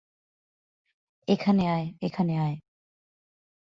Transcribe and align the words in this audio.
এখানে 1.27 1.63
আয়, 1.67 1.87
এখানে 2.01 2.33
আয়। 2.39 2.55